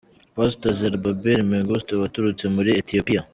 [0.35, 3.21] Pastor Zerubbabel Mengistu waturutse muri Etiyopiya.